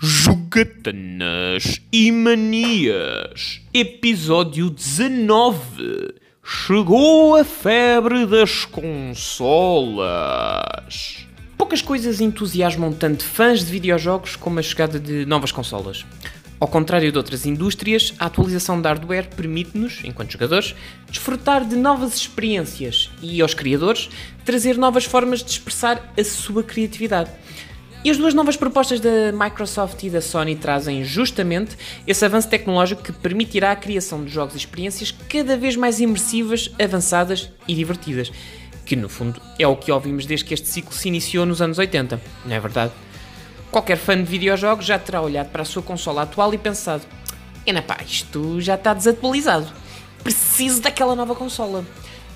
Jogatanas 0.00 1.80
e 1.92 2.12
Manias, 2.12 3.60
episódio 3.74 4.70
19. 4.70 6.14
Chegou 6.44 7.34
a 7.34 7.42
febre 7.42 8.24
das 8.24 8.64
consolas. 8.64 10.06
Poucas 11.56 11.82
coisas 11.82 12.20
entusiasmam 12.20 12.92
tanto 12.92 13.24
fãs 13.24 13.64
de 13.64 13.72
videojogos 13.72 14.36
como 14.36 14.60
a 14.60 14.62
chegada 14.62 15.00
de 15.00 15.26
novas 15.26 15.50
consolas. 15.50 16.06
Ao 16.60 16.68
contrário 16.68 17.10
de 17.10 17.18
outras 17.18 17.44
indústrias, 17.44 18.14
a 18.20 18.26
atualização 18.26 18.80
de 18.80 18.86
hardware 18.86 19.28
permite-nos, 19.34 19.98
enquanto 20.04 20.30
jogadores, 20.30 20.76
desfrutar 21.08 21.64
de 21.64 21.74
novas 21.74 22.14
experiências 22.14 23.10
e, 23.20 23.42
aos 23.42 23.52
criadores, 23.52 24.08
trazer 24.44 24.78
novas 24.78 25.04
formas 25.04 25.42
de 25.42 25.50
expressar 25.50 26.12
a 26.16 26.22
sua 26.22 26.62
criatividade. 26.62 27.30
E 28.08 28.10
as 28.10 28.16
duas 28.16 28.32
novas 28.32 28.56
propostas 28.56 29.00
da 29.00 29.30
Microsoft 29.34 30.02
e 30.02 30.08
da 30.08 30.22
Sony 30.22 30.56
trazem 30.56 31.04
justamente 31.04 31.76
esse 32.06 32.24
avanço 32.24 32.48
tecnológico 32.48 33.02
que 33.02 33.12
permitirá 33.12 33.70
a 33.70 33.76
criação 33.76 34.24
de 34.24 34.30
jogos 34.30 34.54
e 34.54 34.56
experiências 34.56 35.14
cada 35.28 35.58
vez 35.58 35.76
mais 35.76 36.00
imersivas, 36.00 36.70
avançadas 36.82 37.50
e 37.68 37.74
divertidas. 37.74 38.32
Que 38.86 38.96
no 38.96 39.10
fundo 39.10 39.38
é 39.58 39.68
o 39.68 39.76
que 39.76 39.92
ouvimos 39.92 40.24
desde 40.24 40.46
que 40.46 40.54
este 40.54 40.68
ciclo 40.68 40.94
se 40.94 41.06
iniciou 41.06 41.44
nos 41.44 41.60
anos 41.60 41.76
80, 41.76 42.18
não 42.46 42.56
é 42.56 42.58
verdade? 42.58 42.94
Qualquer 43.70 43.98
fã 43.98 44.16
de 44.16 44.22
videojogos 44.22 44.86
já 44.86 44.98
terá 44.98 45.20
olhado 45.20 45.50
para 45.50 45.60
a 45.60 45.66
sua 45.66 45.82
consola 45.82 46.22
atual 46.22 46.54
e 46.54 46.56
pensado: 46.56 47.02
Ena 47.66 47.82
pá, 47.82 47.98
isto 48.06 48.58
já 48.58 48.76
está 48.76 48.94
desatualizado. 48.94 49.70
Preciso 50.24 50.80
daquela 50.80 51.14
nova 51.14 51.34
consola. 51.34 51.84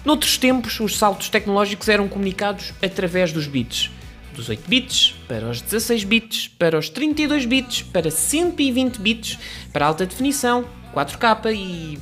Noutros 0.05 0.37
tempos, 0.37 0.79
os 0.80 0.99
saltos 0.99 1.30
tecnológicos 1.30 1.89
eram 1.89 2.09
comunicados 2.09 2.75
através 2.83 3.33
dos 3.33 3.47
bits 3.47 3.91
dos 4.35 4.49
8 4.49 4.69
bits 4.69 5.15
para 5.29 5.49
os 5.49 5.61
16 5.61 6.05
bits, 6.05 6.49
para 6.49 6.79
os 6.79 6.89
32 6.89 7.45
bits, 7.45 7.83
para 7.83 8.11
120 8.11 8.99
bits, 8.99 9.39
para 9.73 9.87
alta 9.87 10.07
definição, 10.07 10.65
4K 10.95 11.55
e. 11.55 11.99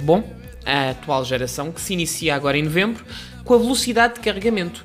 Bom, 0.00 0.22
a 0.64 0.90
atual 0.90 1.24
geração 1.24 1.72
que 1.72 1.80
se 1.80 1.92
inicia 1.92 2.34
agora 2.34 2.58
em 2.58 2.62
novembro 2.62 3.04
com 3.44 3.54
a 3.54 3.58
velocidade 3.58 4.14
de 4.14 4.20
carregamento. 4.20 4.84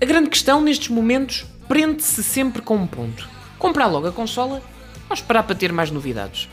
A 0.00 0.04
grande 0.04 0.30
questão 0.30 0.60
nestes 0.60 0.88
momentos 0.88 1.44
prende-se 1.68 2.22
sempre 2.22 2.62
com 2.62 2.76
um 2.76 2.86
ponto: 2.86 3.28
comprar 3.58 3.86
logo 3.86 4.06
a 4.06 4.12
consola 4.12 4.62
ou 5.08 5.14
esperar 5.14 5.42
para 5.42 5.54
ter 5.54 5.72
mais 5.72 5.90
novidades? 5.90 6.48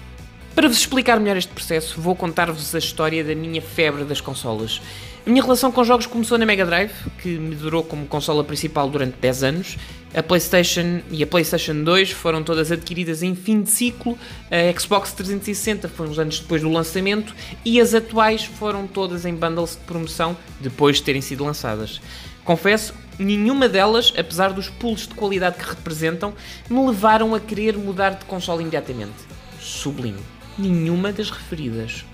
Para 0.54 0.68
vos 0.68 0.78
explicar 0.78 1.18
melhor 1.18 1.38
este 1.38 1.52
processo, 1.54 2.00
vou 2.00 2.14
contar-vos 2.14 2.76
a 2.76 2.78
história 2.78 3.24
da 3.24 3.34
minha 3.34 3.62
febre 3.62 4.04
das 4.04 4.20
consolas. 4.20 4.82
A 5.26 5.30
minha 5.30 5.42
relação 5.42 5.72
com 5.72 5.82
jogos 5.82 6.06
começou 6.06 6.38
na 6.38 6.46
Mega 6.46 6.66
Drive, 6.66 6.92
que 7.22 7.30
me 7.38 7.56
durou 7.56 7.86
como 7.86 8.06
consola 8.06 8.44
principal 8.44 8.90
durante 8.90 9.16
10 9.22 9.44
anos. 9.44 9.78
A 10.14 10.22
PlayStation 10.22 11.02
e 11.10 11.24
a 11.24 11.28
PlayStation 11.28 11.82
2 11.84 12.12
foram 12.12 12.44
todas 12.44 12.70
adquiridas 12.70 13.24
em 13.24 13.34
fim 13.34 13.62
de 13.62 13.70
ciclo. 13.70 14.18
A 14.52 14.78
Xbox 14.78 15.14
360 15.14 15.88
foi 15.88 16.10
uns 16.10 16.20
anos 16.20 16.40
depois 16.42 16.62
do 16.62 16.70
lançamento 16.70 17.34
e 17.64 17.80
as 17.80 17.94
atuais 17.94 18.44
foram 18.44 18.88
todas 18.88 19.26
em 19.26 19.34
bundles 19.34 19.78
de 19.78 19.86
promoção 19.86 20.36
depois 20.60 20.98
de 20.98 21.04
terem 21.04 21.22
sido 21.22 21.46
lançadas. 21.46 22.02
Confesso, 22.44 22.94
nenhuma 23.18 23.70
delas, 23.70 24.14
apesar 24.18 24.52
dos 24.52 24.68
pulos 24.68 25.08
de 25.08 25.16
qualidade 25.16 25.58
que 25.58 25.70
representam, 25.70 26.34
me 26.70 26.86
levaram 26.86 27.34
a 27.34 27.40
querer 27.40 27.78
mudar 27.78 28.16
de 28.16 28.26
consola 28.26 28.62
imediatamente. 28.62 29.16
Sublime 29.62 30.20
nenhuma 30.58 31.12
das 31.12 31.30
referidas. 31.30 32.06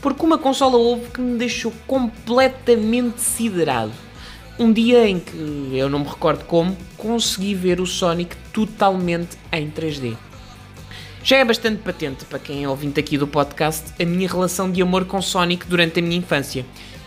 Porque 0.00 0.24
uma 0.24 0.38
consola 0.38 0.76
houve 0.76 1.10
que 1.10 1.20
me 1.20 1.38
deixou 1.38 1.72
completamente 1.86 3.20
siderado. 3.20 3.92
Um 4.58 4.72
dia 4.72 5.08
em 5.08 5.18
que, 5.18 5.70
eu 5.72 5.90
não 5.90 5.98
me 5.98 6.06
recordo 6.06 6.44
como, 6.44 6.76
consegui 6.96 7.54
ver 7.54 7.80
o 7.80 7.86
Sonic 7.86 8.36
totalmente 8.52 9.36
em 9.52 9.70
3D. 9.70 10.16
Já 11.22 11.38
é 11.38 11.44
bastante 11.44 11.82
patente 11.82 12.24
para 12.24 12.38
quem 12.38 12.62
é 12.62 12.68
ouvinte 12.68 13.00
aqui 13.00 13.18
do 13.18 13.26
podcast 13.26 13.92
a 14.00 14.06
minha 14.06 14.28
relação 14.28 14.70
de 14.70 14.80
amor 14.80 15.06
com 15.06 15.20
Sonic 15.20 15.66
durante 15.66 15.98
a 15.98 16.02
minha 16.02 16.16
infância. 16.16 16.64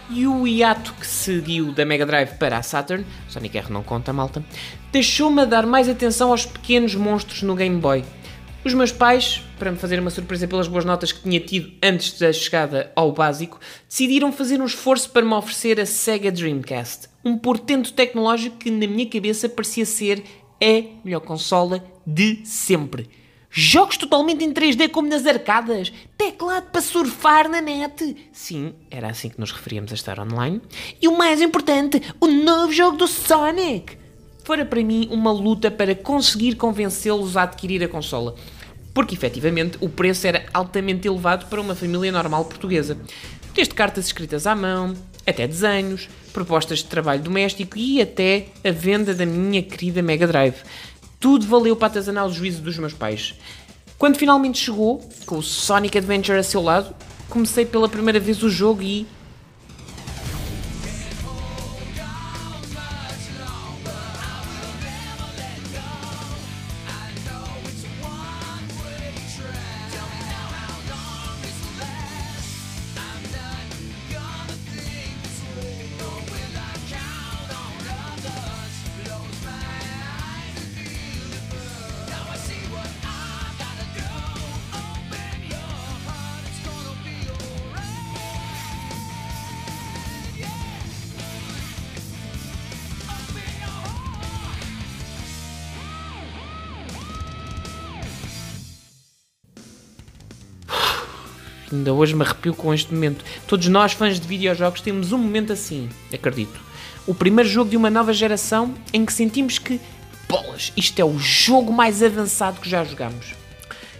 E 0.09 0.27
o 0.27 0.45
hiato 0.45 0.93
que 0.93 1.07
seguiu 1.07 1.71
da 1.71 1.85
Mega 1.85 2.05
Drive 2.05 2.31
para 2.37 2.57
a 2.57 2.61
Saturn, 2.61 3.05
Sonic 3.27 3.57
R 3.57 3.71
não 3.71 3.81
conta, 3.81 4.11
malta, 4.11 4.43
deixou-me 4.91 5.43
a 5.43 5.45
dar 5.45 5.65
mais 5.65 5.87
atenção 5.87 6.31
aos 6.31 6.45
pequenos 6.45 6.95
monstros 6.95 7.43
no 7.43 7.55
Game 7.55 7.79
Boy. 7.79 8.03
Os 8.63 8.73
meus 8.73 8.91
pais, 8.91 9.41
para 9.57 9.71
me 9.71 9.77
fazer 9.77 10.01
uma 10.01 10.09
surpresa 10.09 10.45
pelas 10.45 10.67
boas 10.67 10.83
notas 10.83 11.13
que 11.13 11.21
tinha 11.21 11.39
tido 11.39 11.71
antes 11.81 12.19
da 12.19 12.31
chegada 12.33 12.91
ao 12.93 13.13
básico, 13.13 13.57
decidiram 13.87 14.33
fazer 14.33 14.59
um 14.59 14.65
esforço 14.65 15.09
para 15.11 15.25
me 15.25 15.33
oferecer 15.33 15.79
a 15.79 15.85
Sega 15.85 16.29
Dreamcast, 16.29 17.07
um 17.23 17.37
portento 17.37 17.93
tecnológico 17.93 18.57
que 18.57 18.69
na 18.69 18.85
minha 18.85 19.09
cabeça 19.09 19.47
parecia 19.47 19.85
ser 19.85 20.21
a 20.61 21.05
melhor 21.05 21.21
consola 21.21 21.81
de 22.05 22.41
sempre. 22.43 23.09
Jogos 23.49 23.95
totalmente 23.95 24.43
em 24.43 24.53
3D 24.53 24.89
como 24.89 25.07
nas 25.07 25.25
arcadas, 25.25 25.93
teclado 26.17 26.69
para 26.69 26.81
surfar 26.81 27.47
na 27.47 27.61
net. 27.61 28.29
Sim, 28.33 28.73
era 28.91 29.09
assim 29.09 29.29
que 29.29 29.39
nos 29.39 29.53
referíamos 29.53 29.93
a 29.93 29.95
estar 29.95 30.19
online. 30.19 30.61
E 31.01 31.07
o 31.07 31.17
mais 31.17 31.41
importante, 31.41 32.01
o 32.19 32.27
novo 32.27 32.73
jogo 32.73 32.97
do 32.97 33.07
Sonic 33.07 33.98
fora 34.49 34.65
para 34.65 34.83
mim 34.83 35.07
uma 35.11 35.31
luta 35.31 35.69
para 35.69 35.93
conseguir 35.93 36.55
convencê-los 36.55 37.37
a 37.37 37.43
adquirir 37.43 37.83
a 37.83 37.87
consola. 37.87 38.33
Porque 38.95 39.13
efetivamente 39.13 39.77
o 39.79 39.87
preço 39.87 40.25
era 40.25 40.43
altamente 40.51 41.07
elevado 41.07 41.45
para 41.45 41.61
uma 41.61 41.75
família 41.75 42.11
normal 42.11 42.45
portuguesa. 42.45 42.97
Desde 43.53 43.75
cartas 43.75 44.07
escritas 44.07 44.47
à 44.47 44.55
mão, 44.55 44.95
até 45.23 45.47
desenhos, 45.47 46.09
propostas 46.33 46.79
de 46.79 46.85
trabalho 46.85 47.21
doméstico 47.21 47.77
e 47.77 48.01
até 48.01 48.47
a 48.65 48.71
venda 48.71 49.13
da 49.13 49.23
minha 49.23 49.61
querida 49.61 50.01
Mega 50.01 50.25
Drive. 50.25 50.63
Tudo 51.19 51.45
valeu 51.45 51.75
para 51.75 51.89
atazanar 51.89 52.25
o 52.25 52.33
juízo 52.33 52.63
dos 52.63 52.75
meus 52.79 52.93
pais. 52.93 53.35
Quando 53.99 54.17
finalmente 54.17 54.57
chegou, 54.57 55.07
com 55.27 55.37
o 55.37 55.43
Sonic 55.43 55.95
Adventure 55.95 56.39
a 56.39 56.43
seu 56.43 56.63
lado, 56.63 56.95
comecei 57.29 57.67
pela 57.67 57.87
primeira 57.87 58.19
vez 58.19 58.41
o 58.41 58.49
jogo 58.49 58.81
e 58.81 59.05
Ainda 101.71 101.93
hoje 101.93 102.15
me 102.15 102.23
arrepio 102.23 102.53
com 102.55 102.73
este 102.73 102.93
momento. 102.93 103.23
Todos 103.47 103.67
nós, 103.67 103.93
fãs 103.93 104.19
de 104.19 104.27
videojogos, 104.27 104.81
temos 104.81 105.11
um 105.11 105.17
momento 105.17 105.53
assim, 105.53 105.87
acredito. 106.11 106.59
O 107.05 107.13
primeiro 107.13 107.49
jogo 107.49 107.69
de 107.69 107.77
uma 107.77 107.89
nova 107.89 108.13
geração 108.13 108.73
em 108.91 109.05
que 109.05 109.13
sentimos 109.13 109.59
que, 109.59 109.79
bolas, 110.27 110.73
isto 110.75 110.99
é 110.99 111.05
o 111.05 111.17
jogo 111.17 111.71
mais 111.71 112.01
avançado 112.01 112.59
que 112.59 112.69
já 112.69 112.83
jogamos. 112.83 113.33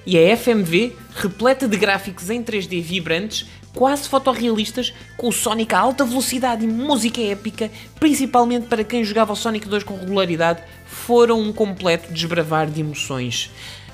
E 0.06 0.18
a 0.18 0.36
FMV, 0.36 0.96
repleta 1.16 1.68
de 1.68 1.78
gráficos 1.78 2.30
em 2.30 2.42
3D 2.42 2.82
vibrantes, 2.82 3.46
quase 3.74 4.10
fotorrealistas, 4.10 4.94
com 5.16 5.28
o 5.28 5.32
Sonic 5.32 5.76
a 5.76 5.80
alta 5.80 6.04
velocidade 6.04 6.66
e 6.66 6.68
música 6.68 7.22
épica, 7.22 7.70
principalmente 8.00 8.68
para 8.68 8.84
quem 8.84 9.04
jogava 9.04 9.34
o 9.34 9.36
Sonic 9.36 9.68
2 9.68 9.84
com 9.84 9.96
regularidade, 9.96 10.62
foram 10.86 11.40
um 11.40 11.54
completo 11.54 12.12
desbravar 12.12 12.68
de 12.68 12.82
emoções. 12.82 13.52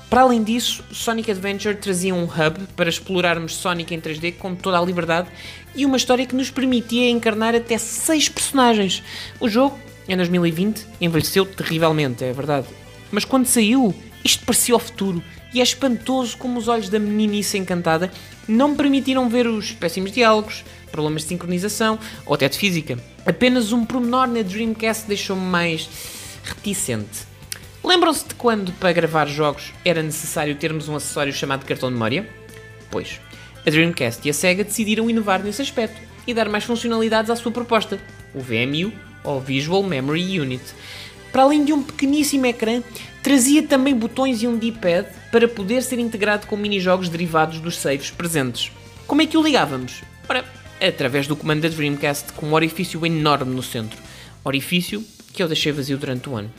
Para 0.08 0.22
além 0.22 0.42
disso, 0.42 0.84
Sonic 0.92 1.30
Adventure 1.30 1.74
trazia 1.74 2.14
um 2.14 2.24
hub 2.24 2.66
para 2.76 2.88
explorarmos 2.88 3.54
Sonic 3.54 3.92
em 3.92 4.00
3D 4.00 4.34
com 4.36 4.54
toda 4.54 4.78
a 4.78 4.82
liberdade 4.82 5.28
e 5.74 5.84
uma 5.84 5.96
história 5.96 6.24
que 6.24 6.34
nos 6.34 6.50
permitia 6.50 7.10
encarnar 7.10 7.54
até 7.54 7.76
6 7.76 8.28
personagens. 8.28 9.02
O 9.40 9.48
jogo, 9.48 9.76
em 10.08 10.16
2020, 10.16 10.86
envelheceu 11.00 11.44
terrivelmente, 11.44 12.24
é 12.24 12.32
verdade. 12.32 12.68
Mas 13.10 13.24
quando 13.24 13.46
saiu, 13.46 13.94
isto 14.24 14.44
parecia 14.44 14.76
o 14.76 14.78
futuro 14.78 15.22
e 15.52 15.60
é 15.60 15.62
espantoso 15.62 16.36
como 16.36 16.58
os 16.58 16.68
olhos 16.68 16.88
da 16.88 16.98
meninice 16.98 17.58
encantada 17.58 18.10
não 18.46 18.68
me 18.68 18.76
permitiram 18.76 19.28
ver 19.28 19.46
os 19.46 19.72
péssimos 19.72 20.12
diálogos, 20.12 20.64
problemas 20.90 21.22
de 21.22 21.28
sincronização 21.28 21.98
ou 22.24 22.34
até 22.34 22.48
de 22.48 22.56
física. 22.56 22.96
Apenas 23.24 23.72
um 23.72 23.84
pormenor 23.84 24.28
na 24.28 24.42
Dreamcast 24.42 25.08
deixou-me 25.08 25.42
mais 25.42 25.88
reticente. 26.44 27.35
Lembram-se 27.86 28.26
de 28.26 28.34
quando, 28.34 28.72
para 28.72 28.92
gravar 28.92 29.28
jogos, 29.28 29.72
era 29.84 30.02
necessário 30.02 30.56
termos 30.56 30.88
um 30.88 30.96
acessório 30.96 31.32
chamado 31.32 31.64
cartão 31.64 31.88
de 31.88 31.94
memória? 31.94 32.28
Pois, 32.90 33.20
a 33.64 33.70
Dreamcast 33.70 34.26
e 34.26 34.30
a 34.30 34.34
Sega 34.34 34.64
decidiram 34.64 35.08
inovar 35.08 35.40
nesse 35.40 35.62
aspecto 35.62 36.00
e 36.26 36.34
dar 36.34 36.48
mais 36.48 36.64
funcionalidades 36.64 37.30
à 37.30 37.36
sua 37.36 37.52
proposta, 37.52 38.00
o 38.34 38.40
VMU, 38.40 38.92
ou 39.22 39.40
Visual 39.40 39.84
Memory 39.84 40.40
Unit. 40.40 40.64
para 41.30 41.42
além 41.42 41.64
de 41.64 41.72
um 41.72 41.80
pequeníssimo 41.80 42.46
ecrã, 42.46 42.82
trazia 43.22 43.62
também 43.62 43.94
botões 43.94 44.42
e 44.42 44.48
um 44.48 44.58
D-pad 44.58 45.06
para 45.30 45.46
poder 45.46 45.80
ser 45.84 46.00
integrado 46.00 46.48
com 46.48 46.56
minijogos 46.56 47.08
derivados 47.08 47.60
dos 47.60 47.76
saves 47.76 48.10
presentes. 48.10 48.72
Como 49.06 49.22
é 49.22 49.26
que 49.26 49.38
o 49.38 49.42
ligávamos? 49.42 50.02
Ora, 50.28 50.44
através 50.80 51.28
do 51.28 51.36
comando 51.36 51.60
da 51.62 51.68
Dreamcast 51.68 52.32
com 52.32 52.46
um 52.46 52.52
orifício 52.54 53.06
enorme 53.06 53.54
no 53.54 53.62
centro. 53.62 54.02
Orifício 54.42 55.04
que 55.32 55.42
eu 55.42 55.46
deixei 55.46 55.70
vazio 55.70 55.98
durante 55.98 56.28
o 56.28 56.34
ano. 56.34 56.50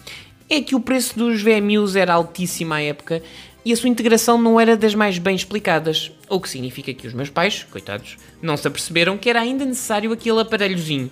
É 0.49 0.61
que 0.61 0.75
o 0.75 0.79
preço 0.79 1.17
dos 1.17 1.41
VMUs 1.41 1.95
era 1.95 2.13
altíssimo 2.13 2.73
à 2.73 2.81
época 2.81 3.21
e 3.65 3.73
a 3.73 3.75
sua 3.75 3.89
integração 3.89 4.41
não 4.41 4.57
era 4.57 4.77
das 4.77 4.95
mais 4.95 5.17
bem 5.17 5.35
explicadas, 5.35 6.09
o 6.29 6.39
que 6.39 6.49
significa 6.49 6.93
que 6.93 7.05
os 7.05 7.13
meus 7.13 7.29
pais, 7.29 7.63
coitados, 7.69 8.17
não 8.41 8.55
se 8.55 8.65
aperceberam 8.65 9.17
que 9.17 9.29
era 9.29 9.41
ainda 9.41 9.65
necessário 9.65 10.13
aquele 10.13 10.39
aparelhozinho. 10.39 11.11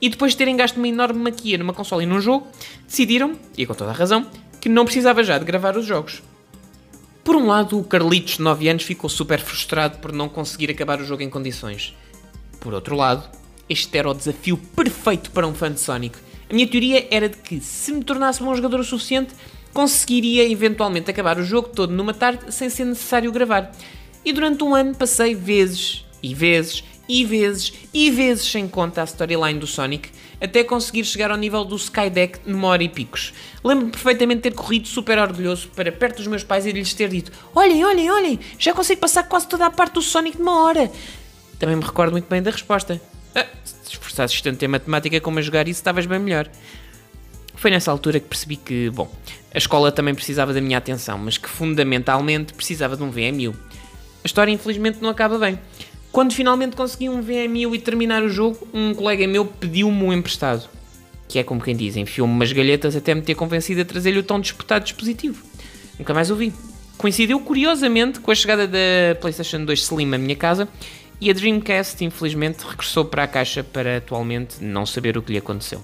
E 0.00 0.08
depois 0.08 0.32
de 0.32 0.38
terem 0.38 0.56
gasto 0.56 0.78
uma 0.78 0.88
enorme 0.88 1.20
maquia 1.20 1.56
numa 1.56 1.72
consola 1.72 2.02
e 2.02 2.06
num 2.06 2.20
jogo, 2.20 2.48
decidiram, 2.84 3.38
e 3.56 3.64
com 3.64 3.72
toda 3.72 3.92
a 3.92 3.94
razão, 3.94 4.26
que 4.60 4.68
não 4.68 4.84
precisava 4.84 5.22
já 5.22 5.38
de 5.38 5.44
gravar 5.44 5.76
os 5.76 5.86
jogos. 5.86 6.20
Por 7.22 7.36
um 7.36 7.46
lado, 7.46 7.78
o 7.78 7.84
Carlitos, 7.84 8.38
de 8.38 8.42
9 8.42 8.68
anos, 8.68 8.82
ficou 8.82 9.08
super 9.08 9.38
frustrado 9.38 9.98
por 9.98 10.10
não 10.10 10.28
conseguir 10.28 10.72
acabar 10.72 11.00
o 11.00 11.04
jogo 11.04 11.22
em 11.22 11.30
condições. 11.30 11.96
Por 12.58 12.74
outro 12.74 12.96
lado, 12.96 13.30
este 13.68 13.96
era 13.96 14.10
o 14.10 14.14
desafio 14.14 14.56
perfeito 14.56 15.30
para 15.30 15.46
um 15.46 15.54
fã 15.54 15.70
de 15.70 15.78
Sonic. 15.78 16.18
A 16.52 16.54
minha 16.54 16.66
teoria 16.66 17.08
era 17.10 17.30
de 17.30 17.38
que, 17.38 17.62
se 17.62 17.90
me 17.90 18.04
tornasse 18.04 18.42
bom 18.42 18.54
jogador 18.54 18.78
o 18.78 18.84
suficiente, 18.84 19.32
conseguiria 19.72 20.46
eventualmente 20.46 21.10
acabar 21.10 21.38
o 21.38 21.42
jogo 21.42 21.70
todo 21.70 21.94
numa 21.94 22.12
tarde 22.12 22.54
sem 22.54 22.68
ser 22.68 22.84
necessário 22.84 23.32
gravar. 23.32 23.72
E 24.22 24.34
durante 24.34 24.62
um 24.62 24.74
ano 24.74 24.94
passei 24.94 25.34
vezes 25.34 26.04
e 26.22 26.34
vezes 26.34 26.84
e 27.08 27.24
vezes 27.24 27.72
e 27.94 28.10
vezes 28.10 28.44
sem 28.44 28.68
conta 28.68 29.00
a 29.00 29.04
storyline 29.04 29.58
do 29.58 29.66
Sonic 29.66 30.10
até 30.42 30.62
conseguir 30.62 31.06
chegar 31.06 31.30
ao 31.30 31.38
nível 31.38 31.64
do 31.64 31.74
Skydeck 31.74 32.40
numa 32.44 32.68
hora 32.68 32.82
e 32.82 32.88
picos. 32.90 33.32
Lembro-me 33.64 33.90
perfeitamente 33.90 34.42
de 34.42 34.50
ter 34.50 34.54
corrido 34.54 34.86
super 34.86 35.18
orgulhoso 35.18 35.70
para 35.74 35.90
perto 35.90 36.18
dos 36.18 36.26
meus 36.26 36.44
pais 36.44 36.66
e 36.66 36.72
lhes 36.72 36.92
ter 36.92 37.08
dito: 37.08 37.32
Olhem, 37.54 37.82
olhem, 37.82 38.10
olhem, 38.10 38.38
já 38.58 38.74
consigo 38.74 39.00
passar 39.00 39.22
quase 39.22 39.48
toda 39.48 39.64
a 39.64 39.70
parte 39.70 39.94
do 39.94 40.02
Sonic 40.02 40.38
numa 40.38 40.64
hora. 40.64 40.92
Também 41.58 41.76
me 41.76 41.82
recordo 41.82 42.12
muito 42.12 42.28
bem 42.28 42.42
da 42.42 42.50
resposta. 42.50 43.00
Ah, 43.34 43.46
se 43.64 43.92
esforçasses 43.92 44.40
tanto 44.40 44.64
em 44.64 44.68
matemática 44.68 45.20
como 45.20 45.38
a 45.38 45.42
jogar 45.42 45.68
isso, 45.68 45.80
estavas 45.80 46.06
bem 46.06 46.18
melhor. 46.18 46.48
Foi 47.54 47.70
nessa 47.70 47.90
altura 47.90 48.18
que 48.18 48.26
percebi 48.26 48.56
que, 48.56 48.90
bom, 48.90 49.10
a 49.54 49.58
escola 49.58 49.92
também 49.92 50.14
precisava 50.14 50.52
da 50.52 50.60
minha 50.60 50.78
atenção, 50.78 51.18
mas 51.18 51.38
que 51.38 51.48
fundamentalmente 51.48 52.52
precisava 52.54 52.96
de 52.96 53.02
um 53.02 53.10
VMU. 53.10 53.54
A 54.24 54.26
história 54.26 54.50
infelizmente 54.50 54.98
não 55.00 55.10
acaba 55.10 55.38
bem. 55.38 55.58
Quando 56.10 56.32
finalmente 56.32 56.76
consegui 56.76 57.08
um 57.08 57.22
VMU 57.22 57.74
e 57.74 57.78
terminar 57.78 58.22
o 58.22 58.28
jogo, 58.28 58.66
um 58.72 58.94
colega 58.94 59.26
meu 59.26 59.44
pediu-me 59.44 60.02
um 60.02 60.12
emprestado. 60.12 60.68
Que 61.28 61.38
é 61.38 61.42
como 61.42 61.60
quem 61.60 61.74
diz, 61.74 61.96
enfiou-me 61.96 62.34
umas 62.34 62.52
galhetas 62.52 62.94
até 62.94 63.14
me 63.14 63.22
ter 63.22 63.34
convencido 63.34 63.80
a 63.80 63.84
trazer-lhe 63.84 64.18
o 64.18 64.22
tão 64.22 64.40
disputado 64.40 64.84
dispositivo. 64.84 65.42
Nunca 65.98 66.12
mais 66.12 66.30
o 66.30 66.36
vi. 66.36 66.52
Coincidiu 66.98 67.40
curiosamente 67.40 68.20
com 68.20 68.30
a 68.30 68.34
chegada 68.34 68.66
da 68.66 69.14
PlayStation 69.20 69.64
2 69.64 69.80
Slim 69.80 70.14
à 70.14 70.18
minha 70.18 70.36
casa 70.36 70.68
e 71.22 71.30
a 71.30 71.32
Dreamcast 71.32 72.04
infelizmente 72.04 72.64
regressou 72.66 73.04
para 73.04 73.22
a 73.22 73.28
caixa 73.28 73.62
para 73.62 73.98
atualmente 73.98 74.56
não 74.60 74.84
saber 74.84 75.16
o 75.16 75.22
que 75.22 75.30
lhe 75.30 75.38
aconteceu. 75.38 75.80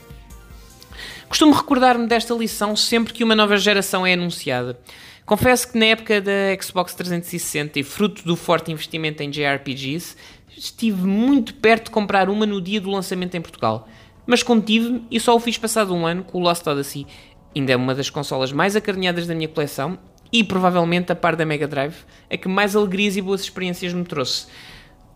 Costumo 1.29 1.53
recordar-me 1.53 2.09
desta 2.09 2.35
lição 2.35 2.75
sempre 2.75 3.13
que 3.13 3.23
uma 3.23 3.37
nova 3.37 3.57
geração 3.57 4.05
é 4.05 4.15
anunciada. 4.15 4.77
Confesso 5.25 5.71
que 5.71 5.79
na 5.79 5.85
época 5.85 6.21
da 6.21 6.61
Xbox 6.61 6.93
360 6.93 7.79
e 7.79 7.85
fruto 7.85 8.25
do 8.25 8.35
forte 8.35 8.73
investimento 8.73 9.23
em 9.23 9.31
JRPGs, 9.31 10.17
estive 10.57 11.07
muito 11.07 11.55
perto 11.55 11.85
de 11.85 11.91
comprar 11.93 12.29
uma 12.29 12.45
no 12.45 12.61
dia 12.61 12.81
do 12.81 12.91
lançamento 12.91 13.37
em 13.37 13.41
Portugal. 13.41 13.89
Mas 14.27 14.43
contive-me 14.43 15.07
e 15.09 15.21
só 15.21 15.37
o 15.37 15.41
fiz 15.41 15.57
passado 15.57 15.95
um 15.95 16.05
ano 16.05 16.25
com 16.25 16.39
o 16.39 16.41
Lost 16.43 16.67
Odyssey. 16.67 17.07
Ainda 17.55 17.77
uma 17.77 17.95
das 17.95 18.11
consolas 18.11 18.51
mais 18.51 18.75
acarinhadas 18.75 19.25
da 19.29 19.37
minha 19.37 19.47
coleção 19.47 20.01
e 20.33 20.43
provavelmente 20.43 21.13
a 21.13 21.15
par 21.15 21.37
da 21.37 21.47
Mega 21.47 21.69
Drive, 21.69 21.95
a 22.29 22.37
que 22.37 22.49
mais 22.49 22.75
alegrias 22.75 23.17
e 23.17 23.23
boas 23.23 23.43
experiências 23.43 23.93
me 23.93 24.05
trouxe. 24.05 24.49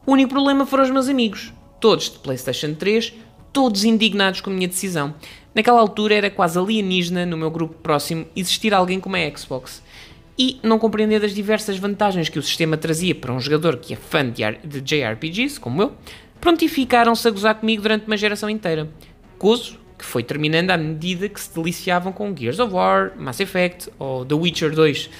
O 0.04 0.12
único 0.12 0.30
problema 0.30 0.66
foram 0.66 0.82
os 0.82 0.90
meus 0.90 1.08
amigos, 1.08 1.52
todos 1.80 2.10
de 2.10 2.18
PlayStation 2.18 2.74
3, 2.74 3.14
todos 3.52 3.84
indignados 3.84 4.40
com 4.40 4.50
a 4.50 4.52
minha 4.52 4.66
decisão. 4.66 5.14
Naquela 5.54 5.80
altura 5.80 6.16
era 6.16 6.28
quase 6.28 6.58
alienígena 6.58 7.24
no 7.24 7.36
meu 7.36 7.50
grupo 7.52 7.74
próximo 7.74 8.26
existir 8.34 8.74
alguém 8.74 8.98
como 8.98 9.14
a 9.14 9.36
Xbox. 9.36 9.80
E 10.36 10.58
não 10.60 10.78
compreender 10.78 11.20
das 11.20 11.32
diversas 11.32 11.78
vantagens 11.78 12.28
que 12.28 12.38
o 12.38 12.42
sistema 12.42 12.76
trazia 12.76 13.14
para 13.14 13.32
um 13.32 13.38
jogador 13.38 13.76
que 13.76 13.92
é 13.92 13.96
fã 13.96 14.28
de 14.28 14.80
JRPGs, 14.80 15.60
como 15.60 15.82
eu, 15.82 15.92
prontificaram-se 16.40 17.28
a 17.28 17.30
gozar 17.30 17.54
comigo 17.54 17.82
durante 17.82 18.06
uma 18.06 18.16
geração 18.16 18.50
inteira. 18.50 18.90
Gozo 19.38 19.78
que 19.96 20.04
foi 20.04 20.24
terminando 20.24 20.72
à 20.72 20.76
medida 20.76 21.28
que 21.28 21.40
se 21.40 21.54
deliciavam 21.54 22.12
com 22.12 22.34
Gears 22.36 22.58
of 22.58 22.74
War, 22.74 23.12
Mass 23.16 23.38
Effect 23.38 23.88
ou 24.00 24.24
The 24.24 24.34
Witcher 24.34 24.74
2. 24.74 25.10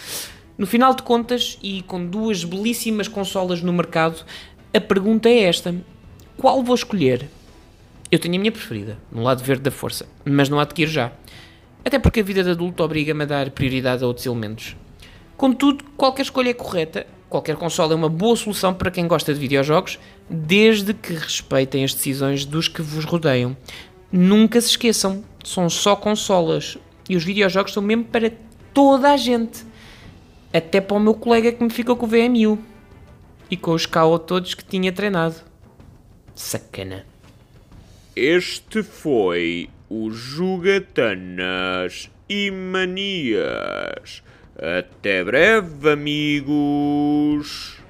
No 0.58 0.67
final 0.67 0.94
de 0.94 1.02
contas, 1.02 1.58
e 1.62 1.82
com 1.82 2.05
duas 2.05 2.44
belíssimas 2.44 3.08
consolas 3.08 3.62
no 3.62 3.73
mercado, 3.73 4.25
a 4.74 4.80
pergunta 4.80 5.28
é 5.28 5.42
esta: 5.42 5.74
qual 6.36 6.62
vou 6.62 6.74
escolher? 6.74 7.28
Eu 8.10 8.19
tenho 8.19 8.36
a 8.36 8.38
minha 8.38 8.52
preferida, 8.52 8.98
no 9.10 9.22
lado 9.22 9.42
verde 9.42 9.62
da 9.62 9.70
força, 9.70 10.06
mas 10.24 10.48
não 10.48 10.60
adquiro 10.60 10.90
já. 10.90 11.12
Até 11.84 11.98
porque 11.98 12.20
a 12.20 12.22
vida 12.22 12.42
de 12.42 12.50
adulto 12.50 12.82
obriga-me 12.82 13.24
a 13.24 13.26
dar 13.26 13.50
prioridade 13.50 14.04
a 14.04 14.06
outros 14.06 14.26
elementos. 14.26 14.76
Contudo, 15.36 15.84
qualquer 15.96 16.22
escolha 16.22 16.50
é 16.50 16.54
correta, 16.54 17.06
qualquer 17.28 17.56
console 17.56 17.92
é 17.92 17.96
uma 17.96 18.08
boa 18.08 18.36
solução 18.36 18.72
para 18.72 18.90
quem 18.90 19.08
gosta 19.08 19.32
de 19.32 19.40
videojogos, 19.40 19.98
desde 20.28 20.94
que 20.94 21.14
respeitem 21.14 21.84
as 21.84 21.94
decisões 21.94 22.44
dos 22.44 22.68
que 22.68 22.82
vos 22.82 23.04
rodeiam. 23.04 23.56
Nunca 24.10 24.60
se 24.60 24.68
esqueçam, 24.68 25.25
são 25.42 25.68
só 25.68 25.96
consolas 25.96 26.78
e 27.08 27.16
os 27.16 27.25
videojogos 27.25 27.72
são 27.72 27.82
mesmo 27.82 28.04
para 28.04 28.30
toda 28.72 29.10
a 29.10 29.16
gente. 29.16 29.64
Até 30.52 30.80
para 30.80 30.96
o 30.96 31.00
meu 31.00 31.14
colega 31.14 31.50
que 31.50 31.64
me 31.64 31.70
ficou 31.70 31.96
com 31.96 32.06
o 32.06 32.08
VMU 32.08 32.58
e 33.52 33.56
com 33.58 33.72
os 33.72 33.84
KO 33.84 34.19
todos 34.19 34.54
que 34.54 34.64
tinha 34.64 34.90
treinado. 34.90 35.34
Sacana. 36.34 37.04
Este 38.16 38.82
foi 38.82 39.69
o 39.90 40.10
Jogatanas 40.10 41.31
e 42.26 42.50
Manias. 42.50 44.22
Até 44.56 45.22
breve, 45.22 45.90
amigos! 45.90 47.81